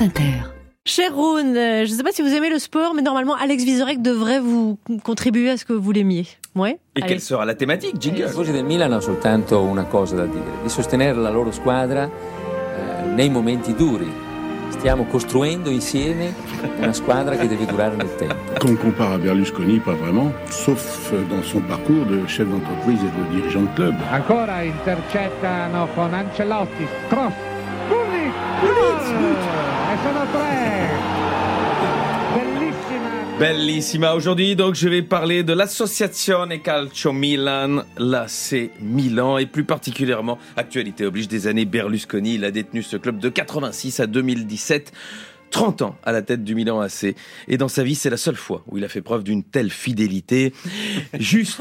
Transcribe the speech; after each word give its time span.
France 0.00 0.08
Inter. 0.08 0.32
Cher 0.86 1.14
Rhône, 1.14 1.56
euh, 1.56 1.84
je 1.84 1.92
ne 1.92 1.96
sais 1.96 2.02
pas 2.02 2.10
si 2.10 2.22
vous 2.22 2.32
aimez 2.32 2.48
le 2.48 2.58
sport, 2.58 2.94
mais 2.94 3.02
normalement 3.02 3.34
Alex 3.34 3.64
Vizorek 3.64 4.00
devrait 4.00 4.40
vous 4.40 4.78
contribuer 5.04 5.50
à 5.50 5.56
ce 5.58 5.66
que 5.66 5.74
vous 5.74 5.92
l'aimiez. 5.92 6.26
Ouais. 6.54 6.78
Et 6.96 7.02
Allez. 7.02 7.08
quelle 7.08 7.20
sera 7.20 7.44
la 7.44 7.54
thématique, 7.54 7.94
I 7.94 8.00
Jingle 8.00 8.26
tifosi 8.26 8.52
del 8.52 8.64
Milan 8.64 8.92
hanno 8.92 9.00
soltanto 9.00 9.60
una 9.60 9.84
cosa 9.84 10.16
da 10.16 10.24
dire, 10.24 10.62
di 10.62 10.68
sostenere 10.70 11.18
la 11.18 11.30
loro 11.30 11.52
squadra 11.52 12.04
eh, 12.04 13.06
nei 13.14 13.28
momenti 13.28 13.74
duri. 13.74 14.10
Stiamo 14.70 15.04
costruendo 15.04 15.68
insieme 15.68 16.32
una 16.78 16.94
squadra 16.94 17.36
che 17.36 17.46
deve 17.46 17.66
durare 17.66 17.96
nel 17.96 18.14
tempo. 18.16 18.58
Qu'on 18.58 18.76
compare 18.76 19.12
à 19.12 19.18
Berlusconi, 19.18 19.80
pas 19.80 19.94
vraiment, 19.94 20.32
sauf 20.48 21.12
dans 21.28 21.42
son 21.44 21.60
parcours 21.60 22.06
de 22.06 22.26
chef 22.26 22.48
d'entreprise 22.48 23.00
et 23.02 23.10
de 23.10 23.36
dirigeant 23.36 23.64
de 23.64 23.74
club. 23.74 23.94
Ancora 24.10 24.62
intercettano 24.62 25.88
con 25.94 26.14
Ancelotti. 26.14 26.86
Cross. 27.08 27.34
Gullit. 27.90 29.79
Bellissima. 33.40 34.14
Aujourd'hui, 34.14 34.54
donc, 34.54 34.74
je 34.74 34.86
vais 34.86 35.00
parler 35.00 35.42
de 35.42 35.54
l'Associazione 35.54 36.60
Calcio 36.60 37.12
Milan, 37.12 37.84
l'AC 37.96 38.70
Milan, 38.80 39.38
et 39.38 39.46
plus 39.46 39.64
particulièrement, 39.64 40.38
actualité 40.56 41.06
oblige 41.06 41.26
des 41.26 41.46
années 41.46 41.64
Berlusconi. 41.64 42.34
Il 42.34 42.44
a 42.44 42.50
détenu 42.50 42.82
ce 42.82 42.98
club 42.98 43.18
de 43.18 43.30
86 43.30 44.00
à 44.00 44.06
2017. 44.06 44.92
30 45.50 45.82
ans 45.82 45.96
à 46.04 46.12
la 46.12 46.22
tête 46.22 46.44
du 46.44 46.54
Milan 46.54 46.80
AC. 46.80 47.16
Et 47.48 47.56
dans 47.56 47.68
sa 47.68 47.82
vie, 47.82 47.94
c'est 47.94 48.10
la 48.10 48.16
seule 48.16 48.36
fois 48.36 48.62
où 48.68 48.78
il 48.78 48.84
a 48.84 48.88
fait 48.88 49.02
preuve 49.02 49.24
d'une 49.24 49.42
telle 49.42 49.70
fidélité. 49.70 50.52
Juste 51.18 51.60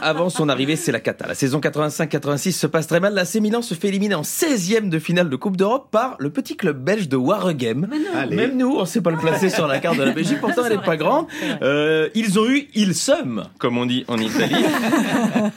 avant 0.00 0.30
son 0.30 0.48
arrivée, 0.48 0.76
c'est 0.76 0.92
la 0.92 1.00
cata. 1.00 1.26
La 1.26 1.34
saison 1.34 1.60
85-86 1.60 2.52
se 2.52 2.66
passe 2.66 2.86
très 2.86 3.00
mal. 3.00 3.14
L'AC 3.14 3.36
Milan 3.36 3.62
se 3.62 3.74
fait 3.74 3.88
éliminer 3.88 4.14
en 4.14 4.22
16e 4.22 4.88
de 4.88 4.98
finale 4.98 5.30
de 5.30 5.36
Coupe 5.36 5.56
d'Europe 5.56 5.88
par 5.90 6.16
le 6.18 6.30
petit 6.30 6.56
club 6.56 6.82
belge 6.82 7.08
de 7.08 7.16
Waregem. 7.16 7.88
Même 8.30 8.56
nous, 8.56 8.76
on 8.76 8.82
ne 8.82 8.86
sait 8.86 9.00
pas 9.00 9.10
le 9.10 9.18
placer 9.18 9.48
sur 9.50 9.66
la 9.66 9.78
carte 9.78 9.98
de 9.98 10.02
la 10.02 10.12
Belgique. 10.12 10.40
Pourtant, 10.40 10.64
elle 10.64 10.76
n'est 10.76 10.82
pas 10.82 10.96
grande. 10.96 11.26
Euh, 11.62 12.08
ils 12.14 12.38
ont 12.38 12.48
eu 12.48 12.68
il 12.74 12.94
somme, 12.94 13.44
comme 13.58 13.78
on 13.78 13.86
dit 13.86 14.04
en 14.08 14.18
Italie. 14.18 14.54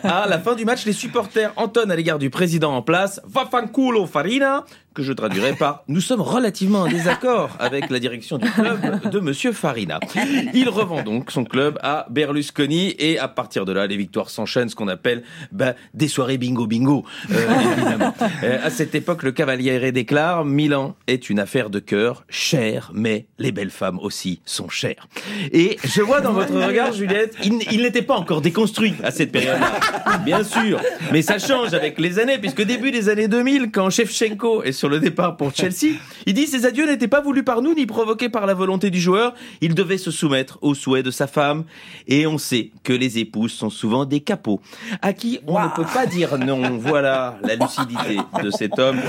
À 0.04 0.28
la 0.28 0.40
fin 0.40 0.56
du 0.56 0.66
match, 0.66 0.86
les 0.86 0.94
supporters 0.94 1.52
entonnent 1.56 1.92
à 1.92 1.96
l'égard 1.96 2.20
du 2.20 2.30
président 2.30 2.76
en 2.76 2.82
place 2.82 3.22
Vaffanculo 3.26 4.06
Farina, 4.06 4.66
que 4.94 5.04
je 5.04 5.14
traduirai 5.14 5.54
par 5.54 5.84
Nous 5.88 6.02
sommes 6.02 6.22
relativement 6.22 6.82
en 6.82 6.88
désaccord 6.88 7.52
avec 7.60 7.90
la 7.90 8.00
direction 8.00 8.38
du 8.38 8.50
club 8.50 9.10
de 9.10 9.20
Monsieur 9.20 9.52
Farina. 9.52 10.00
Il 10.54 10.70
revend 10.70 11.04
donc 11.04 11.32
son 11.32 11.46
club 11.46 11.78
à 11.82 12.08
Berlusconi 12.10 12.96
et 13.00 13.18
à 13.18 13.28
partir 13.28 13.66
de 13.66 13.72
là, 13.72 13.88
les 13.88 13.98
victoires 13.98 14.21
s'enchaînent, 14.30 14.70
ce 14.70 14.76
qu'on 14.76 14.88
appelle 14.88 15.24
bah, 15.52 15.76
des 15.94 16.08
soirées 16.08 16.38
bingo 16.38 16.68
bingo, 16.68 17.06
euh. 17.32 17.36
Euh, 18.44 18.60
à 18.64 18.70
cette 18.70 18.96
époque, 18.96 19.24
le 19.24 19.32
Cavaliere 19.32 19.92
déclare 19.92 20.46
Milan 20.46 20.96
est 21.08 21.30
une 21.30 21.40
affaire 21.40 21.70
de 21.70 21.80
cœur, 21.80 22.24
chère, 22.30 22.92
mais 22.94 23.26
les 23.40 23.52
belles 23.52 23.72
femmes 23.72 24.00
aussi 24.00 24.42
sont 24.46 24.70
chères. 24.70 25.08
Et 25.52 25.78
je 25.84 26.02
vois 26.02 26.22
dans 26.22 26.34
votre 26.34 26.54
regard, 26.54 26.94
Juliette, 26.94 27.36
il, 27.44 27.82
n'était 27.82 28.02
pas 28.02 28.16
encore 28.16 28.42
déconstruit 28.42 28.94
à 29.04 29.12
cette 29.12 29.32
période-là. 29.32 30.18
Bien 30.26 30.44
sûr. 30.44 30.80
Mais 31.12 31.22
ça 31.22 31.40
change 31.40 31.74
avec 31.74 32.00
les 32.00 32.20
années, 32.20 32.38
puisque 32.38 32.64
début 32.64 32.92
des 32.92 33.10
années 33.10 33.28
2000, 33.28 33.72
quand 33.72 33.90
Shevchenko 33.90 34.64
est 34.64 34.72
sur 34.72 34.90
le 34.90 35.00
départ 35.00 35.38
pour 35.38 35.54
Chelsea, 35.54 35.98
il 36.26 36.34
dit 36.34 36.48
ces 36.48 36.66
adieux 36.66 36.86
n'étaient 36.86 37.08
pas 37.08 37.22
voulus 37.22 37.44
par 37.44 37.62
nous, 37.62 37.74
ni 37.74 37.86
provoqués 37.86 38.30
par 38.30 38.46
la 38.46 38.54
volonté 38.54 38.90
du 38.90 39.00
joueur. 39.00 39.34
Il 39.62 39.76
devait 39.76 39.98
se 39.98 40.12
soumettre 40.12 40.58
aux 40.62 40.76
souhaits 40.76 41.06
de 41.06 41.12
sa 41.12 41.28
femme. 41.28 41.64
Et 42.08 42.28
on 42.28 42.38
sait 42.38 42.72
que 42.84 42.94
les 42.94 43.20
épouses 43.20 43.54
sont 43.54 43.70
souvent 43.70 44.06
des 44.12 44.20
capots, 44.20 44.62
à 45.02 45.14
qui 45.14 45.40
on 45.48 45.60
ne 45.60 45.70
peut 45.70 45.86
pas 45.92 46.06
dire 46.06 46.38
non. 46.38 46.78
Voilà 46.78 47.40
la 47.44 47.56
lucidité 47.56 48.18
de 48.44 48.52
cet 48.52 48.78
homme. 48.78 49.00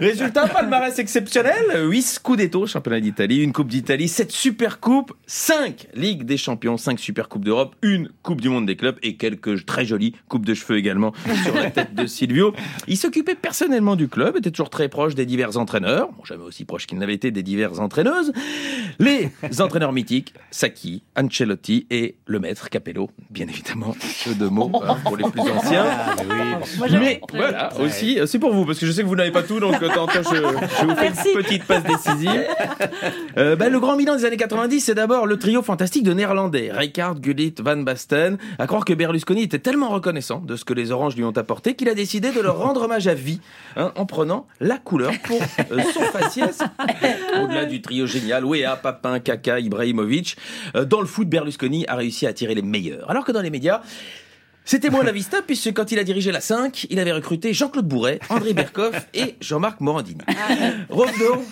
Résultat, 0.00 0.48
palmarès 0.48 0.98
exceptionnel. 0.98 1.86
8 1.88 2.02
Scudetto, 2.02 2.66
championnat 2.66 3.00
d'Italie, 3.00 3.38
une 3.38 3.52
Coupe 3.52 3.68
d'Italie, 3.68 4.08
7 4.08 4.32
Super 4.32 4.80
Coupes, 4.80 5.12
5 5.26 5.86
Ligue 5.94 6.24
des 6.24 6.36
Champions, 6.36 6.76
5 6.76 6.98
Super 6.98 7.28
Coupes 7.28 7.44
d'Europe, 7.44 7.76
une 7.82 8.10
Coupe 8.22 8.40
du 8.40 8.48
Monde 8.48 8.66
des 8.66 8.76
clubs 8.76 8.98
et 9.02 9.16
quelques 9.16 9.64
très 9.64 9.84
jolies 9.84 10.14
coupes 10.28 10.44
de 10.44 10.54
cheveux 10.54 10.76
également 10.76 11.12
sur 11.44 11.54
la 11.54 11.70
tête 11.70 11.94
de 11.94 12.06
Silvio. 12.06 12.52
Il 12.88 12.96
s'occupait 12.96 13.36
personnellement 13.36 13.94
du 13.94 14.08
club, 14.08 14.36
était 14.36 14.50
toujours 14.50 14.70
très 14.70 14.88
proche 14.88 15.14
des 15.14 15.24
divers 15.24 15.56
entraîneurs, 15.56 16.08
bon, 16.08 16.24
jamais 16.24 16.42
aussi 16.42 16.64
proche 16.64 16.86
qu'il 16.86 16.98
n'avait 16.98 17.14
été 17.14 17.30
des 17.30 17.44
diverses 17.44 17.78
entraîneuses. 17.78 18.32
Les 18.98 19.30
entraîneurs 19.60 19.92
mythiques, 19.92 20.34
Sacchi, 20.50 21.04
Ancelotti 21.16 21.86
et 21.90 22.16
le 22.26 22.40
maître 22.40 22.68
Capello, 22.70 23.10
bien 23.30 23.46
évidemment, 23.46 23.94
jeu 24.32 24.38
de 24.38 24.46
mots 24.48 24.70
hein, 24.86 24.96
pour 25.04 25.16
les 25.16 25.24
plus 25.30 25.40
anciens. 25.40 25.84
Moi, 26.78 26.88
j'aime- 26.88 27.00
Mais 27.00 27.20
voilà, 27.34 27.70
aussi, 27.80 28.18
euh, 28.20 28.26
c'est 28.26 28.38
pour 28.38 28.52
vous, 28.52 28.64
parce 28.64 28.78
que 28.78 28.86
je 28.86 28.92
sais 28.92 29.02
que 29.02 29.06
vous 29.06 29.16
n'avez 29.16 29.30
pas 29.30 29.42
tout, 29.42 29.60
donc 29.60 29.78
tant, 29.94 30.06
je, 30.08 30.22
je 30.22 30.40
vous 30.86 30.94
fais 30.94 31.10
Merci. 31.10 31.28
une 31.34 31.42
petite 31.42 31.64
passe 31.64 31.82
décisive. 31.84 32.44
Euh, 33.38 33.56
bah, 33.56 33.68
le 33.68 33.80
grand 33.80 33.96
Milan 33.96 34.16
des 34.16 34.24
années 34.24 34.36
90, 34.36 34.80
c'est 34.80 34.94
d'abord 34.94 35.26
le 35.26 35.38
trio 35.38 35.62
fantastique 35.62 36.02
de 36.04 36.12
Néerlandais, 36.12 36.70
Rijkaard, 36.72 37.20
Gullit, 37.20 37.54
Van 37.60 37.76
Basten. 37.76 38.38
À 38.58 38.66
croire 38.66 38.84
que 38.84 38.92
Berlusconi 38.94 39.42
était 39.42 39.58
tellement 39.58 39.88
reconnaissant 39.90 40.40
de 40.40 40.56
ce 40.56 40.64
que 40.64 40.74
les 40.74 40.90
Oranges 40.92 41.16
lui 41.16 41.24
ont 41.24 41.36
apporté 41.36 41.74
qu'il 41.74 41.88
a 41.88 41.94
décidé 41.94 42.30
de 42.30 42.40
leur 42.40 42.58
rendre 42.58 42.82
hommage 42.82 43.06
à 43.08 43.14
vie, 43.14 43.40
hein, 43.76 43.92
en 43.96 44.06
prenant 44.06 44.46
la 44.60 44.78
couleur 44.78 45.12
pour 45.24 45.40
euh, 45.72 45.80
son 45.92 46.00
faciès. 46.02 46.58
Au-delà 47.42 47.64
du 47.64 47.80
trio 47.82 48.06
génial, 48.06 48.44
Wea, 48.44 48.76
Papin, 48.82 49.18
Kaka, 49.20 49.58
Ibrahimovic, 49.60 50.36
euh, 50.76 50.84
dans 50.84 51.00
le 51.00 51.06
foot, 51.06 51.28
Berlusconi 51.28 51.84
a 51.88 51.96
réussi 51.96 52.26
à 52.26 52.30
attirer 52.30 52.54
les 52.54 52.62
meilleurs. 52.62 53.10
Alors 53.10 53.24
que 53.24 53.32
dans 53.32 53.40
les 53.42 53.50
médias, 53.50 53.80
c'était 54.64 54.90
moins 54.90 55.02
la 55.02 55.12
vista, 55.12 55.42
puisque 55.42 55.72
quand 55.72 55.90
il 55.90 55.98
a 55.98 56.04
dirigé 56.04 56.30
la 56.30 56.40
5, 56.40 56.86
il 56.88 57.00
avait 57.00 57.12
recruté 57.12 57.52
Jean-Claude 57.52 57.86
Bourret, 57.86 58.20
André 58.28 58.52
Berkoff 58.52 59.08
et 59.14 59.34
Jean-Marc 59.40 59.80
Morandini. 59.80 60.20
Revenons 60.88 61.42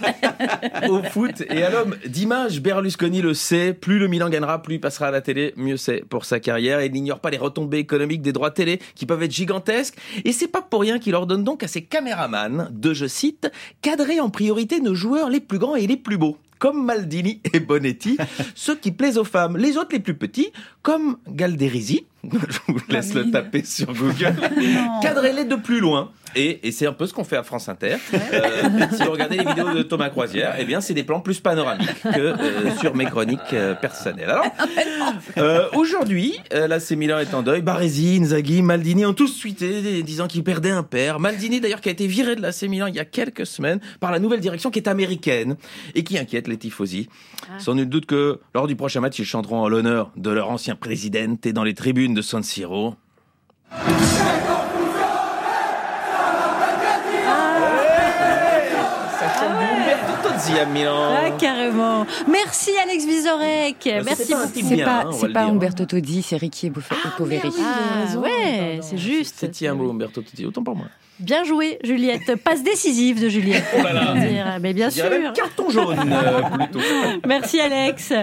au 0.88 1.03
foot 1.03 1.43
et 1.50 1.62
à 1.62 1.71
l'homme 1.71 1.97
d'image. 2.06 2.60
Berlusconi 2.60 3.21
le 3.21 3.34
sait, 3.34 3.75
plus 3.75 3.98
le 3.98 4.06
Milan 4.06 4.31
gagnera, 4.31 4.62
plus 4.62 4.76
il 4.76 4.81
passera 4.81 5.09
à 5.09 5.10
la 5.10 5.21
télé, 5.21 5.53
mieux 5.56 5.76
c'est 5.76 6.04
pour 6.09 6.25
sa 6.25 6.38
carrière. 6.38 6.81
Et 6.81 6.87
il 6.87 6.93
n'ignore 6.93 7.19
pas 7.19 7.31
les 7.31 7.38
retombées 7.38 7.78
économiques 7.78 8.22
des 8.22 8.32
droits 8.32 8.53
télé 8.53 8.81
qui 8.94 9.06
peuvent 9.06 9.22
être 9.22 9.32
gigantesques. 9.32 9.97
Et 10.25 10.32
c'est 10.32 10.48
pas 10.48 10.62
pour 10.62 10.81
rien 10.81 10.98
qu'il 10.98 11.15
ordonne 11.16 11.42
donc 11.42 11.65
à 11.65 11.69
ses 11.69 11.82
caméramans 11.82 12.69
de, 12.71 12.94
je 12.94 13.06
cite, 13.06 13.50
cadrer 13.82 14.21
en 14.21 14.31
priorité 14.31 14.81
nos 14.81 14.94
joueurs 14.94 15.31
les 15.31 15.41
plus 15.41 15.59
grands 15.59 15.77
et 15.77 15.87
les 15.87 15.97
plus 15.97 16.16
beaux. 16.16 16.38
Comme 16.60 16.84
Maldini 16.84 17.41
et 17.54 17.59
Bonetti, 17.59 18.19
ceux 18.54 18.76
qui 18.76 18.93
plaisent 18.93 19.16
aux 19.16 19.25
femmes. 19.25 19.56
Les 19.56 19.78
autres 19.78 19.93
les 19.93 19.98
plus 19.98 20.15
petits, 20.15 20.53
comme 20.82 21.16
Galderisi, 21.26 22.06
je 22.25 22.59
vous 22.69 22.78
laisse 22.91 23.15
le 23.15 23.31
taper 23.31 23.65
sur 23.65 23.87
Google, 23.94 24.37
cadrez-les 25.03 25.47
de 25.47 25.56
plus 25.56 25.81
loin. 25.81 26.12
Et, 26.36 26.66
et 26.66 26.72
c'est 26.72 26.86
un 26.86 26.92
peu 26.92 27.06
ce 27.06 27.14
qu'on 27.14 27.24
fait 27.24 27.36
à 27.36 27.42
France 27.42 27.68
Inter. 27.68 27.96
Euh, 28.14 28.86
si 28.92 29.02
vous 29.02 29.10
regardez 29.10 29.38
les 29.38 29.44
vidéos 29.44 29.72
de 29.74 29.82
Thomas 29.82 30.10
Croisière, 30.10 30.54
eh 30.58 30.64
bien, 30.64 30.80
c'est 30.80 30.94
des 30.94 31.02
plans 31.02 31.20
plus 31.20 31.41
panoramiques 31.41 32.02
que 32.02 32.18
euh, 32.18 32.76
sur 32.78 32.94
mes 32.94 33.06
chroniques 33.06 33.41
euh, 33.52 33.74
personnelles. 33.74 34.30
Alors, 34.30 34.46
euh, 35.38 35.68
aujourd'hui, 35.74 36.38
euh, 36.52 36.78
c'est 36.78 36.96
Milan 36.96 37.18
est 37.18 37.34
en 37.34 37.42
deuil. 37.42 37.62
Baresi, 37.62 38.18
Inzaghi, 38.20 38.62
Maldini 38.62 39.04
ont 39.06 39.14
tous 39.14 39.28
suité, 39.28 40.02
disant 40.02 40.28
qu'ils 40.28 40.44
perdaient 40.44 40.70
un 40.70 40.82
père. 40.82 41.20
Maldini, 41.20 41.60
d'ailleurs, 41.60 41.80
qui 41.80 41.88
a 41.88 41.92
été 41.92 42.06
viré 42.06 42.36
de 42.36 42.42
l'AC 42.42 42.62
Milan 42.62 42.86
il 42.86 42.94
y 42.94 43.00
a 43.00 43.04
quelques 43.04 43.47
semaines 43.47 43.80
par 43.98 44.10
la 44.12 44.18
nouvelle 44.18 44.41
direction 44.41 44.70
qui 44.70 44.78
est 44.78 44.88
américaine 44.88 45.56
et 45.94 46.04
qui 46.04 46.18
inquiète 46.18 46.48
les 46.48 46.56
tifosi. 46.56 47.08
Sans 47.58 47.74
nul 47.74 47.88
doute 47.88 48.06
que 48.06 48.41
lors 48.54 48.66
du 48.66 48.76
prochain 48.76 49.00
match, 49.00 49.18
ils 49.18 49.24
chanteront 49.24 49.60
en 49.62 49.68
l'honneur 49.68 50.12
de 50.16 50.30
leur 50.30 50.50
ancien 50.50 50.76
président 50.76 51.36
et 51.44 51.52
dans 51.52 51.64
les 51.64 51.74
tribunes 51.74 52.14
de 52.14 52.22
San 52.22 52.42
Siro. 52.42 52.94
À 60.48 60.64
Milan. 60.64 61.12
Ah, 61.12 61.30
carrément. 61.38 62.06
Merci 62.26 62.70
Alex 62.82 63.04
Vizorek. 63.04 63.76
Merci 64.04 64.32
pas 64.32 64.38
un 64.38 64.46
beaucoup. 64.46 64.68
C'est 64.68 64.84
pas, 64.84 65.04
hein, 65.04 65.32
pas. 65.34 65.42
Umberto 65.42 65.84
Tozzi, 65.84 66.22
c'est 66.22 66.38
Ricky 66.38 66.70
Poveri. 66.70 67.52
Ah, 67.60 68.16
ouais, 68.18 68.80
c'est 68.80 68.96
juste. 68.96 69.46
C'est 69.52 69.66
un 69.68 69.74
mot, 69.74 69.90
Umberto 69.90 70.22
Tozzi, 70.22 70.46
autant 70.46 70.62
pour 70.62 70.76
moi. 70.76 70.86
Bien 71.18 71.44
joué, 71.44 71.78
Juliette. 71.84 72.36
Passe 72.42 72.62
décisive 72.62 73.20
de 73.22 73.28
Juliette. 73.28 73.66
Oh 73.78 73.82
là 73.82 73.92
là. 73.92 74.14
Dire, 74.14 74.58
Mais 74.62 74.72
bien 74.72 74.88
sûr. 74.88 75.04
carton 75.34 75.68
jaune, 75.68 75.98
euh, 76.10 76.41
plutôt. 76.56 76.80
Merci 77.26 77.60
Alex. 77.60 78.15